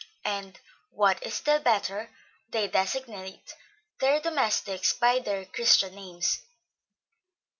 and 0.25 0.59
what 0.89 1.21
is 1.21 1.35
still 1.35 1.59
better, 1.59 2.09
they 2.49 2.67
designate 2.67 3.55
their 3.99 4.19
domestics 4.19 4.93
by 4.93 5.19
their 5.19 5.45
christian 5.45 5.93
names. 5.93 6.41